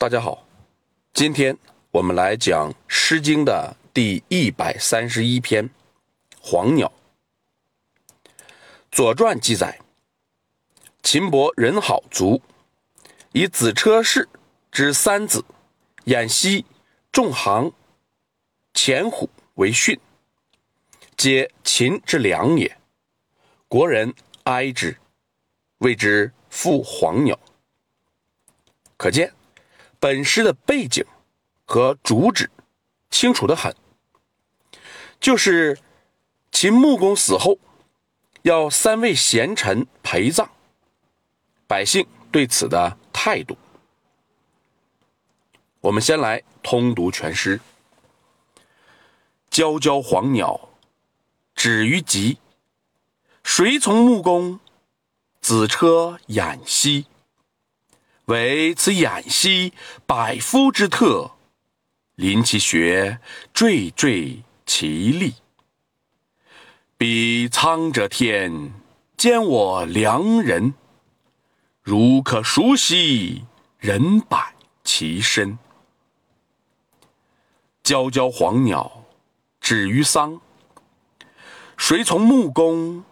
[0.00, 0.46] 大家好，
[1.12, 1.58] 今天
[1.90, 5.68] 我们来讲《诗经》的第一百三十一篇
[6.40, 6.92] 《黄鸟》。
[8.92, 9.80] 《左传》记载，
[11.02, 12.40] 秦伯人好族，
[13.32, 14.28] 以子车氏
[14.70, 15.44] 之三子
[16.04, 16.64] 偃息、
[17.10, 17.72] 仲行、
[18.72, 19.98] 钱虎为训，
[21.16, 22.78] 皆秦之良也。
[23.66, 24.96] 国人哀之，
[25.78, 27.36] 谓之父黄鸟。
[28.96, 29.32] 可见，
[30.00, 31.04] 本诗的背景
[31.64, 32.50] 和主旨
[33.10, 33.74] 清楚的很，
[35.20, 35.78] 就是
[36.52, 37.58] 秦穆公死后
[38.42, 40.50] 要三位贤臣陪葬，
[41.66, 43.56] 百姓对此的态度。
[45.80, 47.60] 我们先来通读全诗
[49.50, 50.68] ：“皎皎黄鸟，
[51.54, 52.38] 止于极。
[53.42, 54.60] 谁从穆公？
[55.40, 57.06] 子车偃息。
[58.28, 59.72] 惟此偃息，
[60.04, 61.30] 百夫之特。
[62.14, 63.20] 临其穴，
[63.54, 65.36] 惴惴其力。
[66.98, 68.74] 彼苍者天，
[69.16, 70.74] 兼我良人。
[71.80, 73.46] 如可熟悉，
[73.78, 75.58] 人百其身。
[77.82, 79.04] 皎皎黄鸟，
[79.58, 80.38] 止于桑。
[81.78, 83.04] 谁从穆公？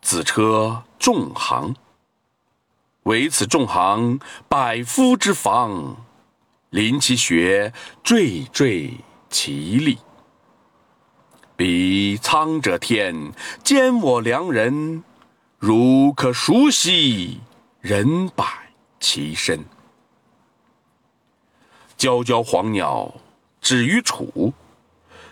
[0.00, 1.74] 子车仲行，
[3.10, 5.96] 惟此众行，百夫之防。
[6.70, 7.72] 临其穴，
[8.04, 8.92] 惴惴
[9.28, 9.98] 其力。
[11.56, 13.32] 彼苍者天，
[13.64, 15.02] 兼我良人。
[15.58, 17.40] 如可熟悉，
[17.80, 18.44] 人百
[19.00, 19.64] 其身。
[21.98, 23.12] 皎皎黄鸟，
[23.60, 24.52] 止于楚。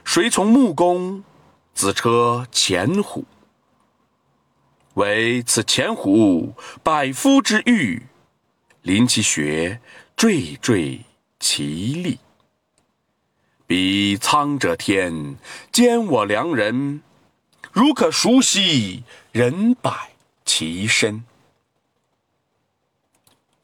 [0.03, 1.23] 谁从穆公？
[1.75, 3.25] 子车前虎。
[4.99, 8.03] 惟此前虎，百夫之御。
[8.83, 9.81] 临其穴，
[10.17, 10.99] 惴惴
[11.39, 12.19] 其力。
[13.65, 15.37] 彼苍者天，
[15.71, 17.01] 兼我良人。
[17.71, 20.11] 如可熟悉，人百
[20.45, 21.23] 其身。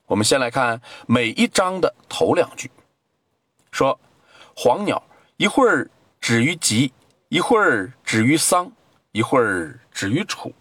[0.07, 2.71] 我们先来看每一章的头两句，
[3.73, 3.99] 说
[4.55, 5.03] 黄鸟
[5.37, 6.93] 一会儿止于极，
[7.29, 8.71] 一会儿止于桑，
[9.11, 10.55] 一会儿止于楚。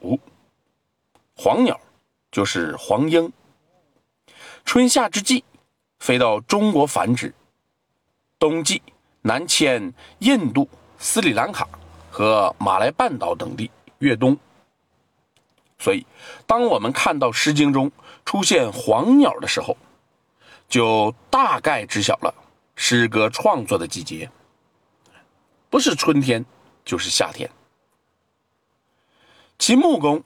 [1.35, 1.79] 黄鸟
[2.31, 3.33] 就是黄莺，
[4.65, 5.43] 春夏之际
[5.99, 7.33] 飞到中国繁殖，
[8.37, 8.81] 冬季
[9.21, 11.67] 南迁印度、斯里兰卡
[12.11, 14.37] 和马来半岛等地越冬。
[15.79, 16.05] 所以，
[16.45, 17.91] 当我们看到《诗经》中
[18.25, 19.75] 出现黄鸟的时候，
[20.69, 22.33] 就大概知晓了
[22.75, 24.29] 诗歌创作的季节，
[25.69, 26.45] 不是春天
[26.85, 27.49] 就是夏天。
[29.57, 30.23] 秦穆公。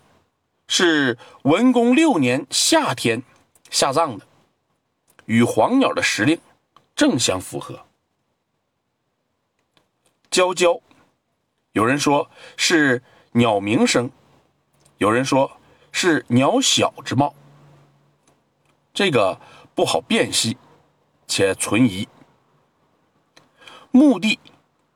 [0.68, 3.24] 是文公六年夏天
[3.70, 4.28] 下葬的，
[5.26, 6.40] 与黄鸟的时令
[6.96, 7.86] 正相符合。
[10.30, 10.82] 皎皎，
[11.72, 13.02] 有人说是
[13.32, 14.12] 鸟鸣声，
[14.98, 15.60] 有人说
[15.92, 17.34] 是鸟小之貌，
[18.94, 19.40] 这个
[19.74, 20.58] 不好辨析，
[21.28, 22.08] 且存疑。
[23.92, 24.38] 墓地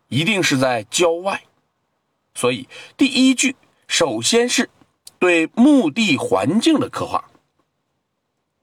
[0.10, 1.46] 一定是在郊外，
[2.36, 2.68] 所以
[2.98, 3.56] 第一句
[3.88, 4.70] 首先是。
[5.22, 7.30] 对墓地环境的刻画，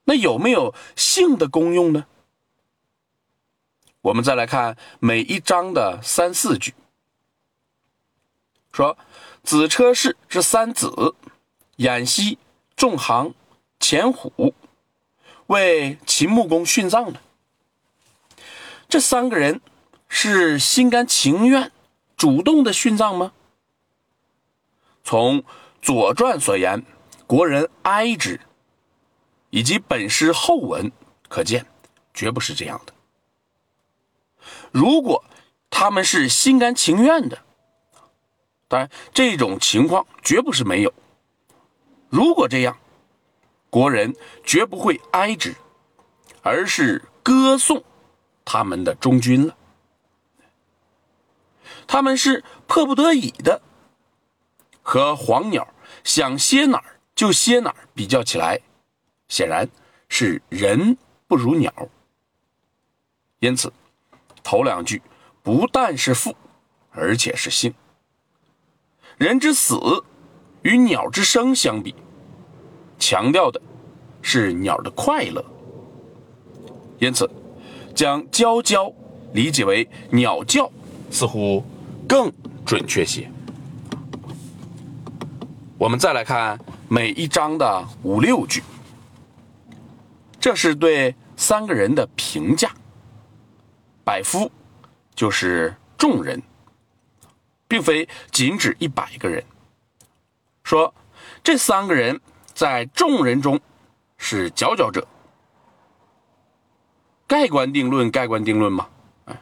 [0.03, 2.05] 那有没有性的功用呢？
[4.01, 6.73] 我们再来看每一章的三四句，
[8.73, 8.97] 说
[9.41, 11.15] 子车氏之三子，
[11.77, 12.37] 偃息、
[12.75, 13.33] 仲行、
[13.79, 14.53] 钱虎，
[15.47, 17.21] 为秦穆公殉葬的。
[18.89, 19.61] 这三个人
[20.09, 21.71] 是心甘情愿、
[22.17, 23.31] 主动的殉葬吗？
[25.05, 25.41] 从
[25.81, 26.85] 《左传》所言，
[27.25, 28.39] 国人哀之，
[29.49, 30.91] 以及本诗后文
[31.27, 31.65] 可见，
[32.13, 32.93] 绝不是这样的。
[34.71, 35.23] 如果
[35.69, 37.39] 他们是心甘情愿的，
[38.67, 40.93] 当然这种情况绝不是没有。
[42.09, 42.77] 如果这样，
[43.69, 45.55] 国人绝不会哀之，
[46.41, 47.83] 而是歌颂
[48.43, 49.55] 他们的忠君了。
[51.87, 53.61] 他们是迫不得已的。
[54.89, 55.67] 和黄鸟
[56.03, 58.59] 想歇哪儿就歇哪儿比较起来，
[59.27, 59.69] 显然
[60.07, 60.97] 是人
[61.27, 61.71] 不如鸟。
[63.37, 63.71] 因此，
[64.41, 64.99] 头两句
[65.43, 66.35] 不但是父，
[66.89, 67.71] 而且是性。
[69.19, 69.75] 人之死
[70.63, 71.93] 与鸟之生相比，
[72.97, 73.61] 强调的
[74.23, 75.45] 是鸟的快乐。
[76.97, 77.29] 因此，
[77.93, 78.91] 将階階
[79.33, 80.71] 理解为鸟叫，
[81.11, 81.63] 似乎
[82.07, 82.33] 更
[82.65, 83.31] 准确些。
[85.79, 86.59] 我们再来看
[86.89, 88.61] 每一章的五六句，
[90.37, 92.69] 这是对三个人的评价。
[94.03, 94.51] 百夫
[95.15, 96.43] 就是众人，
[97.65, 99.41] 并非仅指一百个人。
[100.65, 100.93] 说
[101.41, 102.19] 这三个人
[102.53, 103.57] 在众人中
[104.17, 105.07] 是佼佼者，
[107.25, 108.85] 盖棺定论，盖棺定论嘛。
[109.25, 109.41] 哎，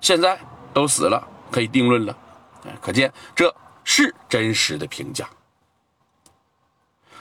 [0.00, 0.38] 现在
[0.72, 2.16] 都死了，可以定论了。
[2.66, 3.52] 哎，可见这
[3.82, 5.28] 是真实的评价。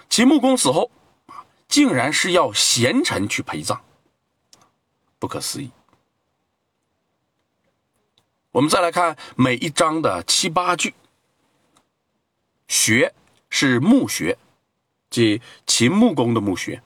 [0.09, 0.91] 秦穆公死后，
[1.67, 3.81] 竟然是要贤臣去陪葬，
[5.19, 5.71] 不可思议。
[8.51, 10.93] 我们再来看每一章的七八句。
[12.67, 13.13] 学
[13.49, 14.37] 是墓穴，
[15.09, 16.81] 即秦穆公的墓穴。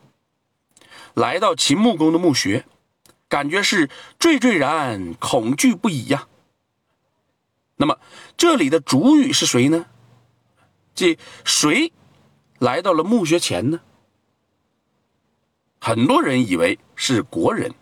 [1.13, 2.65] 来到秦穆公的墓穴，
[3.27, 3.88] 感觉是
[4.19, 6.27] 惴惴然，恐惧不已呀。
[7.75, 8.00] 那么
[8.36, 9.86] 这里的主语是谁呢？
[10.95, 11.94] 即谁
[12.60, 13.82] 来到了墓穴前呢？
[15.80, 17.74] 很多人以为是国人，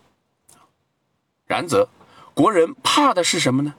[1.46, 1.88] 然则
[2.34, 3.74] 国人怕的是什么呢？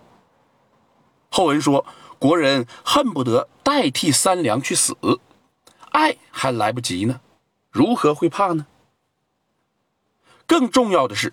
[1.29, 1.85] 后文说。
[2.19, 4.93] 国人恨不得代替三良去死，
[5.91, 7.21] 爱还来不及呢，
[7.71, 8.67] 如何会怕呢？
[10.45, 11.31] 更重要的是，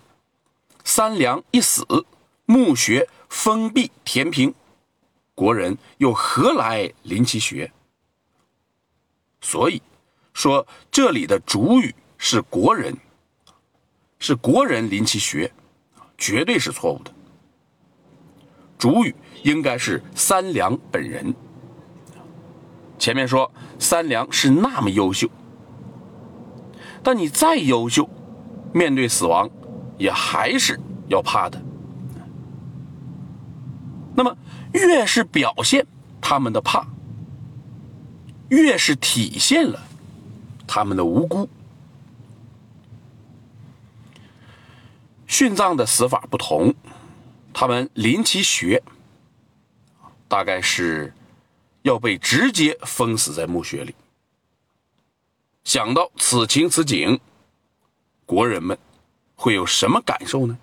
[0.85, 1.85] 三良一死，
[2.45, 4.55] 墓穴封闭填平，
[5.35, 7.73] 国人又何来临其穴？
[9.41, 9.81] 所以
[10.33, 12.95] 说，这里的主语是国人，
[14.19, 15.51] 是国人临其学，
[16.17, 17.11] 绝对是错误的。
[18.77, 19.15] 主语。
[19.43, 21.33] 应该是三良本人。
[22.97, 25.29] 前面说三良是那么优秀，
[27.03, 28.09] 但你再优秀，
[28.73, 29.47] 面对死亡
[29.97, 31.61] 也还是要怕的。
[34.15, 34.35] 那么
[34.73, 35.85] 越是表现
[36.19, 36.85] 他们的怕，
[38.49, 39.87] 越是体现了
[40.65, 41.49] 他们的无辜。
[45.27, 46.73] 殉葬的死法不同，
[47.53, 48.81] 他们临其穴。
[50.29, 51.13] 大概是
[51.83, 53.95] 要被直接封死在墓穴里。
[55.63, 57.19] 想到此情此景，
[58.25, 58.77] 国人们
[59.35, 60.57] 会有什么感受呢？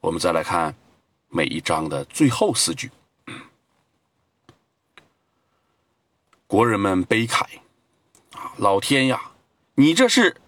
[0.00, 0.74] 我们再来看
[1.30, 2.90] 每一章的最后四句：
[6.56, 7.42] 国人们悲慨
[8.32, 9.32] 啊，老天呀，
[9.74, 10.40] 你这是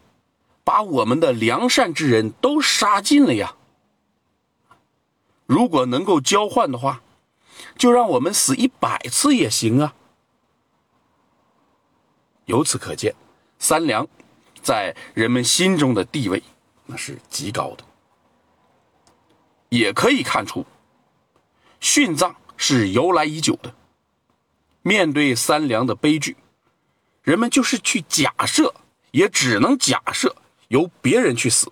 [0.65, 3.57] 把我们的良善之人都杀尽了呀！
[5.45, 7.03] 如果能够交换的话，
[7.77, 9.95] 就让我们死一百次也行啊！
[12.47, 13.15] 由此可见，
[13.59, 14.09] 三良
[14.63, 16.43] 在人们心中的地位
[16.87, 17.85] 那是极高的。
[19.69, 20.65] 也可以看出，
[21.83, 23.75] 殉葬是由来已久的。
[24.89, 26.35] 面对三良的悲剧，
[27.23, 28.75] 人们就是去假设，
[29.11, 30.35] 也只能假设
[30.69, 31.71] 由别人去死，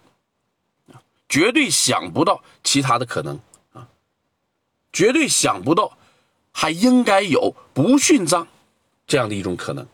[1.27, 3.41] 绝对想不到其他的可能。
[3.73, 3.89] 啊
[4.93, 5.97] 绝对想不到，
[6.53, 8.47] 还应该有不殉葬
[9.07, 9.87] 这样的一种可能。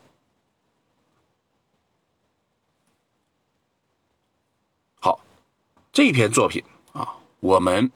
[4.99, 5.19] 好，
[5.93, 7.89] 这篇作品啊，我们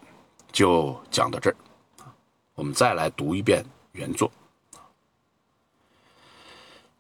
[0.52, 1.56] 就讲到这儿。
[2.56, 4.30] 我们再来读一遍原作：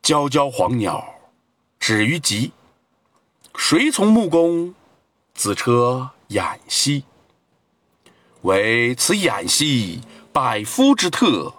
[0.07, 1.15] 皎皎黄鸟，
[1.81, 2.53] 止于极。
[3.57, 4.73] 谁从木工，
[5.33, 7.03] 子车偃息。
[8.43, 9.99] 唯此偃息，
[10.31, 11.53] 百夫之特。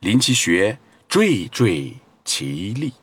[0.00, 1.94] 临其穴，惴惴
[2.24, 2.94] 其力。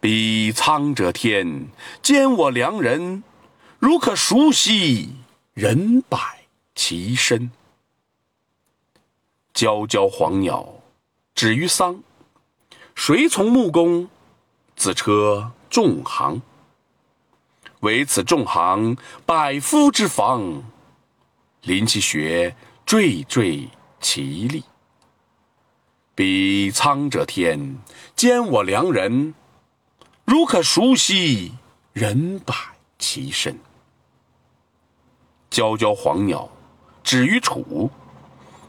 [0.00, 1.68] 彼苍者天，
[2.00, 3.22] 兼我良人。
[3.78, 5.10] 如可熟悉，
[5.52, 7.50] 人百其身。
[9.52, 10.66] 皎皎黄鸟，
[11.34, 12.02] 止于桑。
[12.94, 14.08] 谁从木工？
[14.76, 16.40] 子车纵行。
[17.80, 18.96] 唯此纵行，
[19.26, 20.62] 百夫之防。
[21.62, 23.68] 临其穴，惴惴
[24.00, 24.64] 其力。
[26.14, 27.78] 彼苍者天，
[28.14, 29.34] 兼我良人。
[30.24, 31.52] 如可熟悉，
[31.92, 32.54] 人百
[32.98, 33.58] 其身。
[35.50, 36.48] 皎皎黄鸟，
[37.02, 37.90] 止于楚。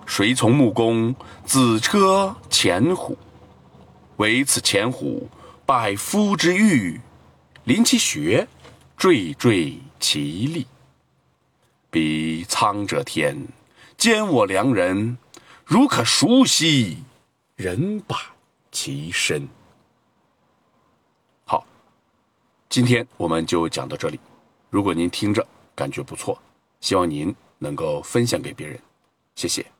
[0.05, 1.15] 谁从木工？
[1.45, 3.17] 子车前虎。
[4.17, 5.29] 唯此前虎，
[5.65, 6.99] 百夫之御。
[7.65, 8.47] 临其穴，
[8.97, 10.67] 惴惴其力。
[11.89, 13.47] 彼苍者天，
[13.97, 15.17] 兼我良人。
[15.65, 17.03] 如可熟悉，
[17.55, 18.35] 人把
[18.71, 19.47] 其身。
[21.43, 21.65] 好，
[22.69, 24.19] 今天我们就讲到这里。
[24.69, 26.39] 如果您听着感觉不错，
[26.81, 28.79] 希望您能够分享给别人，
[29.35, 29.74] 谢谢。